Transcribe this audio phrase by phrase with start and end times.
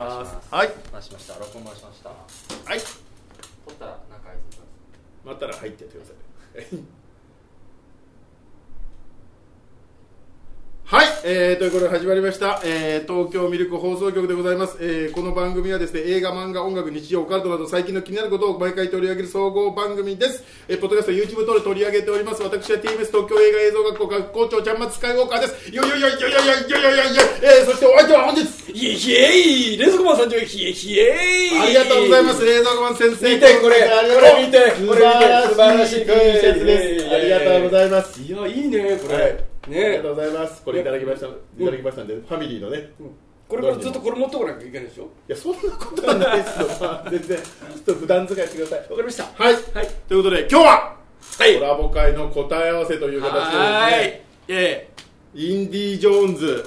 [0.00, 0.04] は
[0.64, 0.70] い。
[0.92, 1.34] 回しました。
[1.40, 2.10] 録音回しました。
[2.10, 2.16] は
[2.76, 2.78] い。
[2.78, 4.68] 撮ったら中合図します。
[5.24, 6.12] またら入ってやってくださ
[6.76, 6.84] い
[10.84, 22.42] はい、えー、ということで始まりました、えー、東京ミルク放送局でございます、えー、この番組はですね映画漫画音楽日常オカルトなど最近の気になることを毎回取り上げる総合番組です、えー、ポッドキャスト YouTube 等で取り上げております。
[22.42, 25.74] 私は TBS 東京映画映像学校学校長ちゃんまつスカイウォーカーです。
[25.74, 40.62] よいよいよいよいよいよいよいよいよえー、そしてお相手は本日ひえひえい冷蔵庫マン参上ひえひえいありがとうございます冷蔵庫マン先生見てこれありがとうこれ見てこれ見て素晴らしい T シャツですありがとうございますいやいいねこれ、はいありねがとうございます。
[40.62, 41.26] これいただきました。
[41.26, 41.30] い
[41.64, 42.90] ただきましたんで、ファミリーのね。
[43.48, 45.04] これからずっとこれ持ってこなきゃいけないでしょ？
[45.04, 46.68] いや、そんなことはないですよ。
[46.80, 47.44] ま あ全然、ちょ
[47.78, 48.78] っと普段使いしてください。
[48.80, 49.24] わかりました。
[49.24, 49.52] はい。
[49.54, 49.88] はい。
[50.08, 50.96] ということで、今日は、
[51.38, 51.54] はい。
[51.58, 54.52] コラボ会の答え合わせという形でですはね、い。
[54.52, 54.88] え
[55.34, 56.64] インディ・ジョーンズ、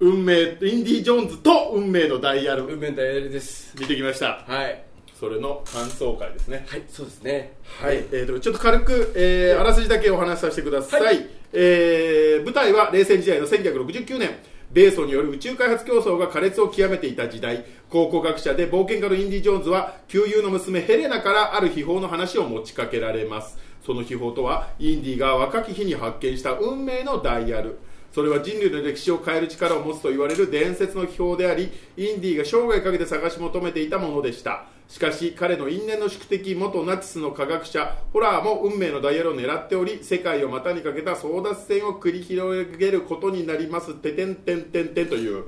[0.00, 3.74] 運命、インディ・ジョーンズと運命のダイヤえル、運命ダイヤルです。
[3.78, 4.44] 見てきました。
[4.46, 4.82] はい。
[5.18, 6.64] それの感想会ですね。
[6.68, 6.82] はい。
[6.88, 7.52] そうですね。
[7.82, 14.30] はい、えー、とちょっと軽く、えーあらすじだけお話しさせてください、はいえー舞台は冷戦時代の1969年。
[14.72, 17.64] 米ソによる宇宙開発競争が苛烈を極めていた時代。
[17.88, 23.58] 考古学者で冒険家のインディ・ジョーンズは旧友の娘ヘレナからある秘宝の話を持ちかけられます。
[23.84, 27.78] その秘宝とはインディが若き日に発見した運命のダイヤル。
[28.12, 34.66] それは人類の歴史を変える力を持つと言われる伝説の秘宝でありインディが生涯かけて探し求めていたものでした。
[34.90, 43.94] しかし彼の因縁の宿敵元ナチスの科学者ホラーも運命のダイヤルを狙っており世界を股にかけた争奪戦を繰り広げることになります。
[43.94, 45.44] ててんてんてんてんという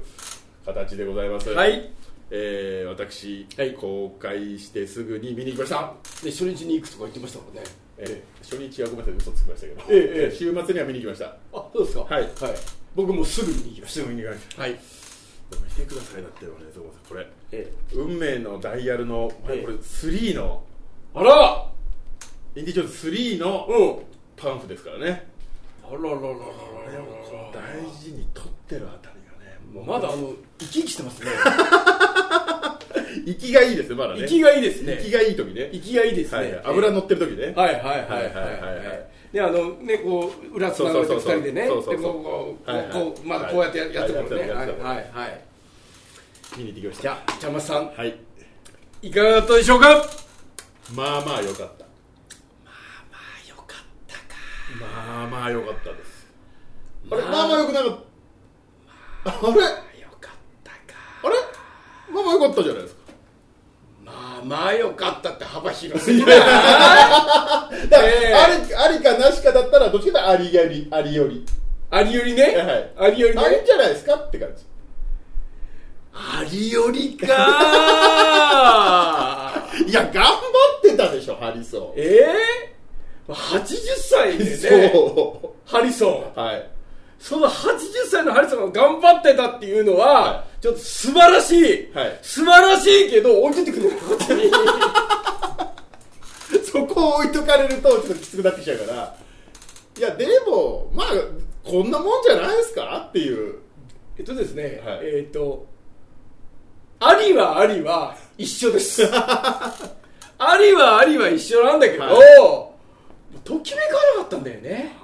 [0.64, 1.50] 形でございます。
[1.50, 1.90] はい
[2.30, 3.74] えー私、はい。
[3.74, 5.92] 公開してすぐに見に行きました。
[6.22, 7.62] で初日に行くとか言ってましたもんね。
[7.98, 10.28] えー初日はごめんなさい嘘つきましたけど、えええ。
[10.32, 11.26] え週末には見に行きました。
[11.52, 12.02] あそうですか。
[12.04, 12.28] はい。
[12.94, 14.62] 僕もすぐに行きましすぐ見に行きましたた。
[14.62, 15.01] はい
[15.56, 20.62] 見てくださいだってよねゾさこれ、ええ、運命のダイヤルの、ええ、これ3の
[21.14, 21.66] あら！
[22.54, 24.02] インディ・ジョーンズ3の、
[24.36, 25.26] パンフですからね。
[25.84, 26.32] あらららららら
[27.52, 31.30] 大事に取ってるあたりがねまだあの生き生きしてますね。
[33.26, 34.20] 生きがいいですねまだね。
[34.20, 34.98] 生きがいいですね。
[35.00, 35.70] 生きがいい時ね。
[35.72, 37.52] 生きがいいですね、はい、油乗ってる時ね。
[37.54, 37.84] はいはい。
[37.84, 39.06] はいはいはいはい、はい。
[39.32, 41.62] であのねこう裏つながれて二人でね。
[41.62, 42.92] でこうこうはいはい。
[42.92, 44.36] こうまだこうやってややってるのね。
[44.36, 44.48] はい。
[44.48, 44.52] い。
[44.52, 44.70] はい。
[45.12, 45.40] はい。
[46.58, 48.18] 見に行ってきましじゃあ茶松さんたはい。
[49.00, 50.04] いかがだったでしょうか？
[50.94, 51.84] まあまあ良かった。
[51.84, 53.66] まあよかっ
[54.06, 54.22] たか
[54.78, 56.26] まあまあ良かったです。
[57.10, 57.26] あまあれ？
[57.26, 57.90] まあまあ良くなかっ
[59.24, 60.28] たあれよか。
[60.28, 60.32] っ
[60.62, 60.78] たか
[61.24, 61.34] あれ
[62.12, 63.01] まあまあ良かったじゃないですか
[64.44, 67.98] まあよかったって幅広すぎだだから
[68.44, 71.46] ありありかなしかだったらどっちかというとありよりありより
[71.90, 74.64] ありよりねはいありよりねありじゃないですかって感じ
[76.14, 77.26] ありよりか
[79.86, 82.20] いや頑張ってたでしょハリソンえ
[82.68, 82.74] え
[83.28, 86.68] 80歳でねそハリソンはい
[87.22, 87.78] その80
[88.10, 92.18] 歳のハリソンが頑張ってたっていうのは、はちょっと素晴らしい、はい。
[92.20, 94.50] 素晴らしいけど置いといてくれるこっちに
[96.66, 99.14] そこを置いとかれるとちょっときつくなってきちゃうから。
[99.98, 101.06] いやでもまあ
[101.62, 103.54] こんなもんじゃないですかっていう。
[104.18, 104.98] えっとですね、はい。
[105.02, 105.64] えっと
[106.98, 109.00] ありはありは一緒です。
[109.12, 109.76] あ
[110.58, 112.70] りはありは一緒なんだけど、は
[113.44, 115.00] ときめかなかったんだよね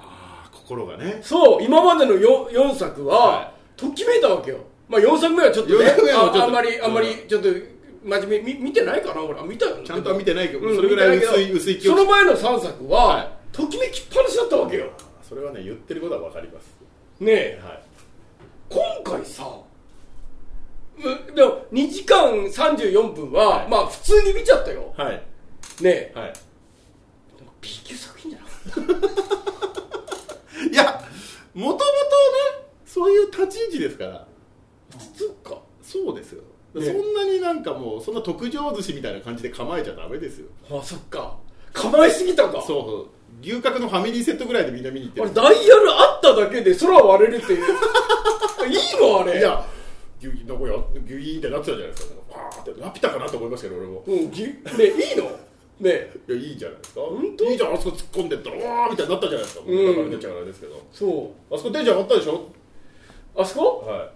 [0.69, 1.21] 心がね。
[1.23, 4.59] そう今までの 4, 4作は、はときめいたわけよ。
[4.89, 7.49] まあ4作目はちょっとねああんまりあんまうりちょっと
[8.05, 13.31] 真面目み見てないかな俺あ見たよちゃんとは見てないけど、うんそれぐらい薄い薄いその前の3作は、はい。
[13.53, 14.91] ときめきっぱなしだったわけよ。
[15.27, 16.77] それはね言ってることは分かります。
[17.21, 17.61] ねえ。
[17.63, 17.83] はい。
[18.69, 19.49] 今回さ
[20.99, 23.69] うでも2時間34分は、はい。
[23.69, 24.93] まあ普通に見ちゃったよ。
[24.97, 25.15] はい。
[25.15, 25.23] ね
[25.85, 26.13] え。
[26.15, 26.33] はい。
[27.61, 28.49] B 級作品じゃない
[28.89, 29.68] いや
[31.59, 31.89] もともとね
[32.87, 34.27] そういう立ち位置ですから。
[34.93, 35.61] そっか。
[35.83, 36.43] そうですよ、
[36.75, 36.85] ね。
[36.87, 40.47] そんなになんかもうそんな特上寿司みたいな感じで構えちゃダメですよ。
[40.71, 41.37] あそっか。
[41.73, 42.53] 構えすぎたか。
[42.53, 43.07] そうそう。
[43.43, 45.27] 牛角のファミリーセットぐらいでみんな見に行ってる。
[45.27, 47.65] あれダイヤルあっただけで空割れるっていう。
[48.71, 49.39] いいのあれ。
[49.41, 49.67] いや
[50.21, 50.75] ギュイどこや
[51.07, 52.15] ギュイーンってなってたじゃないですか。
[52.31, 54.05] パーってラピュタかなと思いましたけど俺も。
[54.07, 55.48] うんぎねえいいの
[55.81, 57.01] ねえいやいいんじゃないですか。
[57.03, 57.45] 本当？
[57.45, 59.63] いいじゃんあそこ突っ込んでったらわーみたいになったじゃないですか。
[59.63, 59.87] もううん。
[59.87, 62.51] だから出ちゃうからあれですけど、そあそこテンション上がったでしょ？
[63.37, 63.85] うあそこ？
[63.87, 64.11] は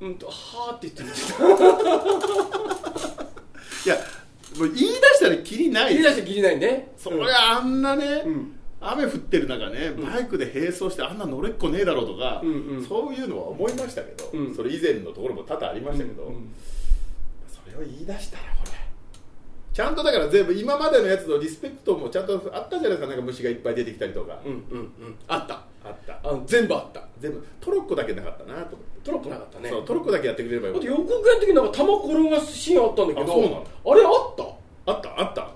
[0.00, 1.08] うんとはーって言ってる。
[1.08, 1.12] い
[3.86, 3.96] いや
[4.58, 5.92] もう言い出したらきりない。
[5.94, 6.92] 言い出してきりないね。
[6.96, 8.52] そりゃあんなね、うん。
[8.80, 12.84] 雨降ってる中ねバイクで並走してあんな乗れっこねえだろうとか、うんうん。
[12.84, 14.54] そういうのは思いましたけど、うん。
[14.54, 16.52] それ以前のところも多々ありましたけど、うんうん。
[17.48, 18.44] それを言い出したら
[19.74, 23.06] ちゃんとだから全部今までのやつのリスペクトもちゃんとあったじゃないですか。
[23.08, 25.16] なんか虫がいっぱい出てきたりとか、うんうんうん。
[25.26, 25.54] あった。
[25.84, 26.20] あった。
[26.22, 27.02] あの全部あった。
[27.18, 27.44] 全部。
[27.60, 29.68] トロッコだけなかったなと思って、トロッコなかったね。
[29.70, 33.66] そうトロッコだけやってくれればよかっだって予告編の時なんか玉転がすシーンあったんだけどあそうなの。
[33.84, 34.44] あれあった？
[34.44, 35.50] たあったあった。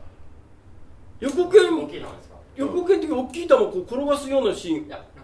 [1.21, 2.35] 予告大編きいのですか？
[2.57, 4.87] 予告編の時大きい玉こう転がすようなシーン。
[4.87, 5.23] いやな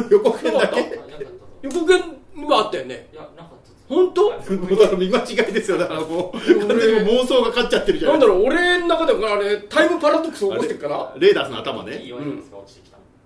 [0.00, 0.82] かっ予告編だけ？
[0.82, 0.96] なかった。
[1.02, 1.24] たとなかった。
[1.24, 2.02] と予告編
[2.48, 3.08] はあったよね。
[3.12, 3.47] いやなかっ
[3.88, 4.28] 本当？
[4.28, 6.38] はいもうだから見間違いですよだからもう。
[6.38, 8.20] 完全にもう妄想が勝っちゃってるじゃなないん。
[8.20, 12.18] だろう俺の中ではあれタイムパラドックス起こしてるかなレーダースの頭大きいね岩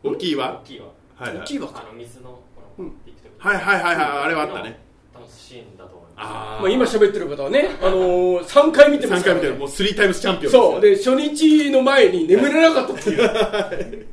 [0.05, 0.93] 大きいわ大きい岩は
[1.27, 2.39] いはい大きいわかあの水の
[3.39, 4.79] はいはいはいはいあれはあったね。
[5.13, 6.25] 多分シーンだと思います。
[6.25, 9.41] あまあ、今喋ってる方はね、あのー、3回見てます3からね。
[9.41, 9.55] 回見てる。
[9.57, 10.81] もう3タイムスチャンピオンそう。
[10.81, 14.07] でで初日の前に眠れなかったっていう。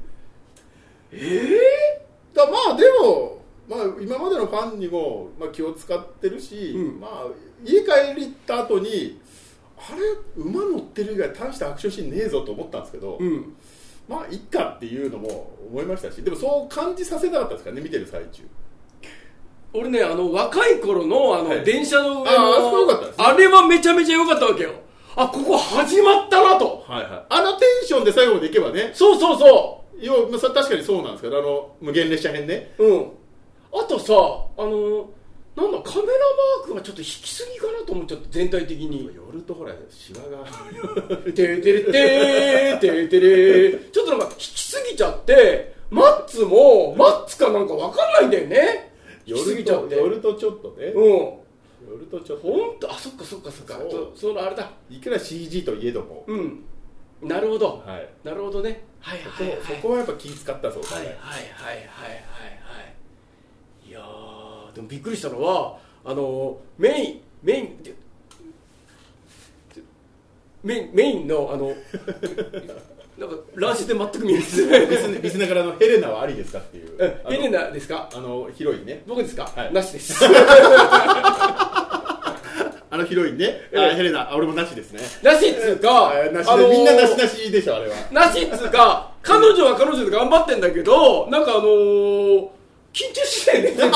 [1.11, 1.49] え
[2.33, 6.99] だからまあでも、まあ、今までのファンにも、まあ、気を使ってるし、うん。
[6.99, 7.25] まあ、
[7.63, 7.89] 家帰
[8.21, 9.19] った後に
[9.77, 10.43] あれ？
[10.43, 13.55] 馬乗ってる以外大したアクションシーンねえぞと思ったんですけど、えうん。
[14.07, 18.43] まあいっかっていうのも思いましたしでもそう感じさせなかったですかね見てる最中。
[19.71, 21.63] 俺ねあの若い頃のあの、はい。
[21.63, 23.07] 電車の上のね。
[23.17, 24.71] あれはめちゃめちゃ良かったわけよ。
[25.15, 26.83] あここ始まったなと。
[26.87, 27.25] はいはい。
[27.29, 28.91] あのテンションで最後までいけばね。
[28.93, 32.73] そうそうそ要はまあそ確かにそうなんですけどあの無限列車編ね。
[32.79, 33.11] ううん
[33.71, 35.09] あとさあの
[35.55, 36.13] なんだカメラ
[36.61, 39.11] マークがちょっと引きすぎかなと思っちゃって全体的に。
[39.13, 41.17] 夜とほらシワが。
[41.31, 48.91] ててれてーててれーちょっとなんか引きすぎちゃってマッツもマッツかなんかわかんないんだよね。
[49.25, 49.95] 引きすぎ夜ちゃって。
[49.95, 51.03] と夜とちょっとね、うん。
[51.91, 52.47] 夜とちょっと。
[52.47, 53.73] 本当あそっかそっかそっか。
[53.75, 54.11] そう。
[54.15, 54.71] そそのあれだ。
[54.89, 56.63] いくら CG といえども、うん。
[57.21, 57.83] なるほど。
[57.85, 58.09] はい。
[58.23, 58.85] なるほどね。
[58.99, 59.61] はいそこはいはい。
[59.61, 61.85] そこはやっぱ気使ったそうですね、はいはいはいはいはい。
[61.85, 62.58] は
[63.89, 67.93] いいやーでもびっくりしたのはあのメインメインで
[70.63, 71.73] メインメインのあの
[73.17, 74.87] なんか乱視で全く見えない。
[74.87, 76.95] ですリスナーからのヘレナはありですかっていう。
[76.99, 78.09] えあのエレナですか？
[78.13, 79.03] あのヒロインね。
[79.07, 79.73] 僕ですか、はい。
[79.73, 80.13] なしです。
[82.91, 83.77] あのヒロインね、え。
[83.77, 85.01] あヘレナあ俺もなしですね。
[85.21, 87.95] なしっつうか、あなしで、あのーみんななしなしでしょあれは。
[88.11, 92.47] なしっつうか彼女は彼女で頑張ってんだけどなんかあのー、
[92.93, 93.73] 緊張してないね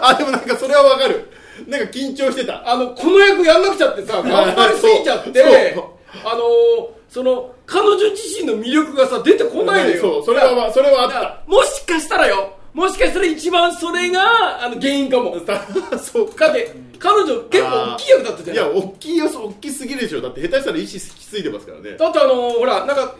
[0.00, 1.28] あでもなんかそれはわかる。
[1.66, 2.68] なんか緊張してた。
[2.68, 5.76] あの、この役やんなくちゃってさ、頑張りすぎちゃって
[6.24, 10.00] あのー、その、彼女自身の魅力がさ、出てこないのよ。
[10.00, 10.24] そう。
[10.26, 11.42] それはまそれはあった。
[11.46, 15.36] もしかしたらよ、もしかしたら一番それが、あの、原因かも。
[15.46, 15.66] さ
[15.98, 16.30] そう。
[16.38, 18.56] だって、彼女結構大きい役だったじゃん。
[18.56, 18.58] い？
[18.58, 20.20] や大きいよ大きすぎるでしょ。
[20.20, 21.96] だって下手したら意思きついてますからね。
[21.96, 23.14] だってあのー、ほら、なんか、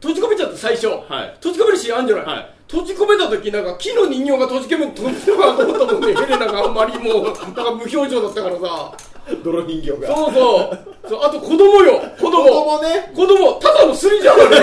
[0.00, 0.88] 閉じ込めちゃった最初。
[0.88, 1.34] はい。
[1.40, 6.14] 閉じ込めるシーンあるんじゃない、はい閉じ込めた時なんか木の人形が閉じ込め閉じ込めたと思ったもんね。
[6.14, 8.94] ヘレナがあんまりもうなんか無表情だったからさ。
[9.44, 10.14] 泥人形が。
[10.14, 10.78] そうそう。
[11.08, 12.00] そうあと子供よ。
[12.18, 12.44] 子供。
[12.44, 13.12] 子供ね。
[13.14, 14.56] 子供ただのスリじゃんあれ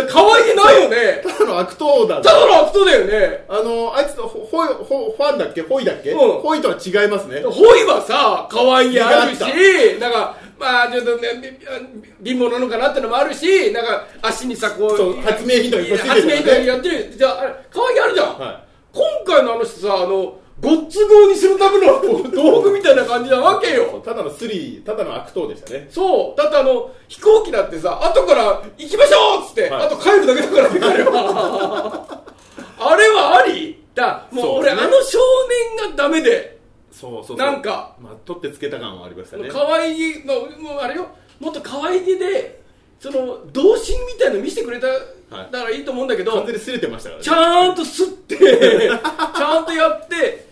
[0.00, 1.22] え可愛げないよね。
[1.22, 3.44] ただの悪党だただの悪党だよね。
[3.48, 5.62] あのあいつとホホイホファンだっけ？
[5.62, 6.40] ホイだっけ、うん。
[6.40, 7.42] ホイとは違いますね。
[7.42, 11.58] ホイはさ可愛げあるし目なんかまあちょっとね
[12.24, 17.14] 貧乏なのかなってのもあるしなんか足にさこう発明品発明るからね品やってる。
[17.16, 18.60] じゃあ可愛げあるじゃん、は
[18.92, 22.00] 今回のあの人さあのごっつごうにするための
[22.30, 24.00] 道具みたいな感じなわけよ。
[24.04, 25.88] ただのスリただの悪党でしたね。
[25.90, 26.40] そう。
[26.40, 29.86] だってあの飛行機だってさ後から行きましょうっつって、はい。
[29.86, 32.22] あと帰るだけだからね彼は。
[32.78, 33.82] あれはあり。
[33.94, 34.70] だもうそうね。
[34.70, 35.18] 俺あの少
[35.80, 36.58] 年がダメで。
[36.92, 37.96] そうそうなんか。
[38.00, 39.48] まあ、取ってつけた感はありましたね。
[39.50, 41.08] 可愛いのもうあれよ。
[41.40, 42.62] もっと可愛げで
[43.00, 45.50] その童心みたいの見せてくれたはい。
[45.50, 47.24] ならいいと思うんだけど、完全に擦れてましたからね。
[47.24, 50.51] ちゃんと吸って ちゃんとやってあ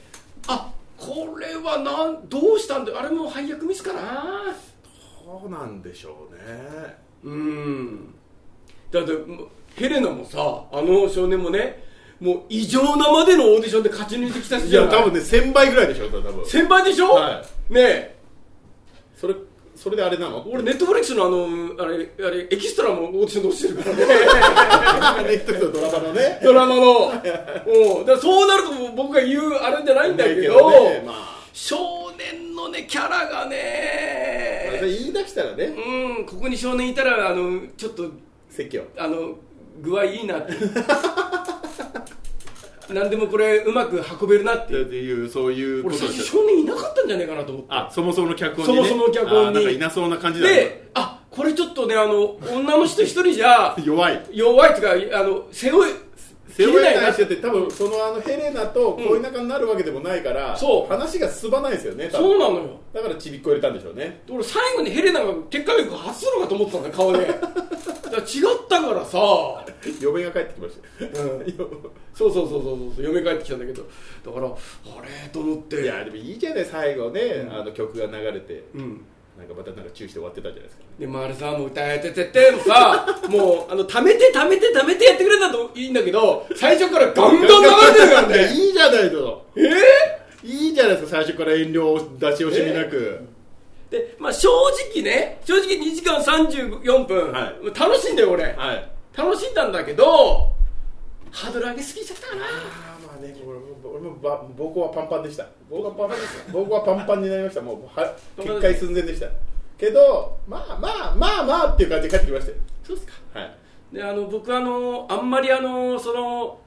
[1.11, 2.93] これはなんどうしたんだ？
[2.99, 4.55] あれも配役ミスかな？
[5.25, 6.97] そうなんでしょうね。
[7.25, 8.15] うん。
[8.91, 9.13] だって
[9.75, 10.39] ヘレナもさ
[10.73, 11.83] あの少年もね
[12.21, 14.93] もう異常なまでのオーディションで勝ち抜いてきた人いじゃない？
[14.93, 16.47] や多分ね1000倍ぐらいでしょ多分。
[16.47, 18.17] 先輩でしょ、はねえ。
[19.17, 19.35] それ
[19.83, 20.45] それであれなの？
[20.47, 21.47] 俺ネットフリックスのあの
[21.83, 24.05] あれあれエキストラもオーディションで落ちてるからね。
[25.31, 26.41] ネットフリックスのドラマのね。
[26.45, 26.83] ドラマの。
[27.09, 27.17] う
[28.03, 28.05] ん。
[28.05, 31.41] だからそうなると僕が言うあれじゃないんだけどねまあ。
[31.55, 35.65] 少年のねキャラがまあね言い出したらね。
[35.65, 36.27] うん。
[36.27, 38.05] ここに少年いたらあのちょっと
[38.51, 38.83] 説教。
[38.99, 39.39] あの
[39.81, 40.53] 具合いいなって
[42.93, 44.75] 何でもこれうまく運べるなって。
[44.75, 47.69] いうそういうこ俺最初少年いなかったんじゃないかなと思って。
[47.71, 50.55] あそもそもの脚本に、ね、そもそもの脚本にあなんかいなそうな感じだね。
[50.55, 54.23] であこれちょっとねあの女の人一人じゃ弱い。
[54.33, 55.95] 弱いっていうかあの背負い
[56.49, 57.37] 背負えないな人って。
[57.37, 60.93] 多分そのあのヘレナと恋仲になるわけでもないから、そう。
[60.93, 62.81] 話が進まないですよねそうなのよ。
[62.93, 64.23] だからちびっこ入れたんでしょうね。
[64.29, 67.41] 俺最後にヘレナが結果力発するのかと思ってたんだよ顔で
[68.21, 69.19] 違ったからさ。
[70.01, 71.41] 嫁が帰ってきましたよ、
[72.15, 73.05] そうそうそうそうそう。
[73.05, 73.83] 嫁帰ってきたんだけど。
[74.25, 74.51] だからあ
[75.03, 75.29] れ？
[75.33, 75.83] と思って。
[75.83, 78.65] いやでもいいじゃない最後ね、あの曲が流れて。
[78.75, 79.05] うん。
[79.39, 80.83] なんかまたなんかチューして終わってたじゃないですか。
[80.99, 88.53] でもあれさもう歌えてててもさ もうあの貯めて貯めて貯めてやってくれたといいんだけど最初からガンガン流れてるからね。
[88.53, 90.47] いいじゃないとえー？
[90.47, 93.21] いいじゃないですか最初から遠慮出し惜しみなく、
[93.91, 94.49] でまあ正
[94.93, 97.79] 直ね正直2時間34分、はい。
[97.79, 98.45] 楽しいんだよ俺。
[98.53, 98.91] はい。
[99.17, 100.53] 楽しんだんだけど
[101.33, 102.43] ハードル上げすぎちゃったかな。
[102.45, 103.35] あーまあね
[103.83, 105.45] 俺も膀胱はパンパンでした。
[105.71, 106.53] 膀胱はパンパンでした。
[106.53, 107.61] 膀胱はパンパンになりました。
[107.61, 109.27] もうは決壊寸前でした。
[109.79, 112.57] けどまあまあまあまあっていう感じで帰ってきましたよ。
[112.85, 113.13] そうっすか。
[113.35, 113.57] はい。
[113.93, 116.61] であの僕あのあんまりあのその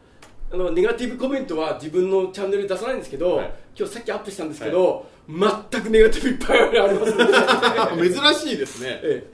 [0.54, 7.16] あのネガティブコメントは自分のチャンネル出さないんですけど、はい、今日さっきアップしたんですけど、はい、全くネガティブいっぱいあります。
[7.98, 9.28] ね珍しいですね、 え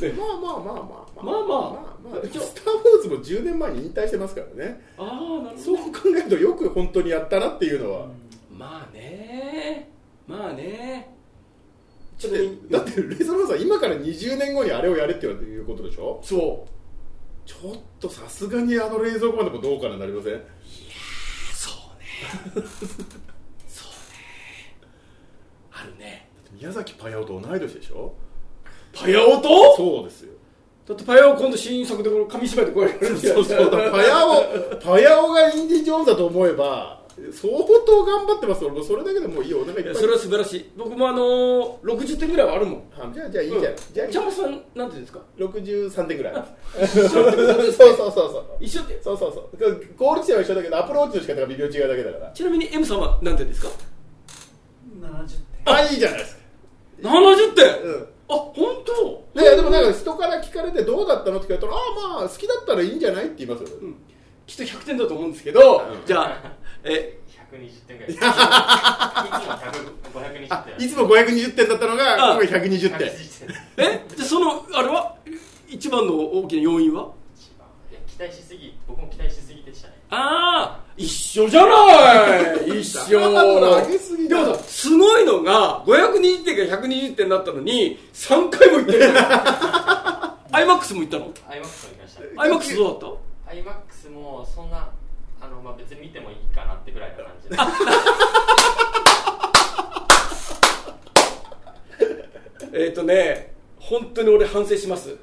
[0.00, 0.08] え。
[0.08, 1.22] ね、まあまあまあまあまあ。
[1.22, 1.56] まあまあ、ま
[2.10, 4.80] あ、まあ、スター・ウォーズも10年前に引退してますからね。
[4.98, 5.56] ああなるほど。
[5.56, 8.06] そう考えるとよく本当にやったなっていうのは、
[8.50, 9.88] うん、まあね。
[10.26, 11.14] まあね。
[12.18, 16.20] ちょっとだってレイザー・ローさん今から20年後にあれをやれっていうことでしょ？
[16.24, 16.79] そう。
[17.46, 20.34] ちょっとさすがにあの冷蔵庫までもどうかななりません？
[20.34, 20.44] う
[21.52, 22.66] そうね。
[23.66, 23.94] そうね。
[25.72, 26.28] あるね。
[26.52, 28.14] 宮崎駿と同い年でしょ？
[28.92, 30.32] パヤオとそうですよ。
[30.86, 34.42] だってパヤオ今度新作でこれ紙芝居でこうやるんそうそうだパヤオ
[34.82, 36.99] パヤオがインディ・ジョーンズだと思えば
[37.32, 37.52] 相
[37.86, 39.84] 当頑張ってます俺もうそれだけでもういいお腹いっぱい。
[39.84, 40.70] いやそれは素晴らしい。
[40.76, 42.82] 僕もあのー、60点ぐらいはあるもん。
[42.98, 43.62] あじゃあじゃあいいじゃん、
[43.92, 44.24] じゃあちゃん。
[44.24, 53.68] まさんなんていうんですか63点ぐらいそうそうそうそう一緒ってそうそうそうゴール地点は一緒だけどアプローチの仕方が微妙違うだけだからちなみに M さんは何点ですか
[55.00, 56.40] 70あいいじゃないですか
[57.02, 58.54] 70点、うんあ本
[59.34, 61.76] 当いやでもなんか人から聞かれてどうだったのって聞かれたらあ
[62.16, 63.96] あまあ好きだったらいいんじゃないって言いますよ、ん
[64.50, 66.06] きっと100点だと思うんですけど、うん。
[66.06, 66.52] じゃあ
[66.82, 67.18] え
[67.52, 68.12] 120点ぐらい。
[68.12, 68.34] いつも100
[70.10, 75.14] 520点あいつも520点だったのがあ今回120点120点えじゃあそのあれは？
[75.68, 77.10] 一番の大きな要因は？
[77.36, 77.68] 一番。
[77.92, 79.94] いや期待しすぎ僕も期待しすぎでしたね。
[80.10, 82.36] ああ一緒じゃな
[82.74, 82.80] い！
[82.80, 83.20] 一緒。
[84.28, 89.04] でもさすごいのが520点が120点だったのに3回も言ってる
[90.50, 91.32] iMAX も行ったの？iMAX も行き
[92.02, 92.42] ました。
[92.42, 93.16] iMAX どうだっ
[93.52, 94.90] iMAX もそんな
[95.40, 97.56] あの、まあ、別に見てもいいかなってぐらいな感じで。
[97.56, 97.66] た
[102.78, 105.16] えっ、ー、とね本当に俺反省します。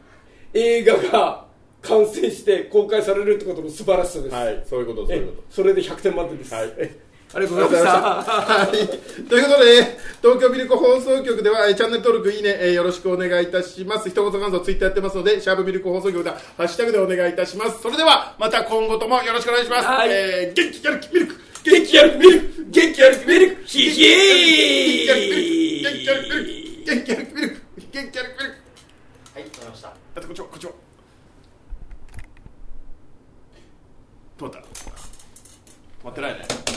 [0.54, 1.46] 映画が
[1.82, 5.44] 完成して公開されるってことの素晴らしさです、はいそういうことそういえうこと。
[5.50, 6.68] それで100点満点です、はい
[7.34, 8.02] ありがとうございました。
[8.02, 8.70] はい。
[9.28, 14.10] ということで、ね、東京ミルク放送局では、えーチャンネル登録、いいね、えーよろしくお願いいたします。
[14.10, 17.82] 一言感想、ツイッターやってますので、シャープミルク放送局では、ハッシュタグでお願いいたします。
[17.82, 19.86] それでは、また今後ともよろしくお願いします。
[19.86, 20.10] はい。
[20.12, 21.36] えー元気やる気ミルク。
[21.64, 22.66] 元気やる気ミルク。
[22.70, 23.64] 元気やる気ミルク。
[23.66, 24.02] ヒヒ
[25.08, 25.36] 元気やる気ミ
[25.84, 25.98] ルク。
[25.98, 26.82] 元気やる気ミルク。
[26.86, 27.62] 元気やる気ミルク。
[27.92, 28.58] 元気やる気ミルク。
[29.34, 29.90] はいわかりました。
[29.90, 30.72] あとこっちもこっちも。
[34.38, 34.62] 止まった止
[36.06, 36.77] まってないね